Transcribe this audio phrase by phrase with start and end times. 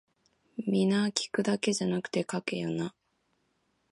[0.65, 2.95] 皆聞くだけじゃなくて書けよな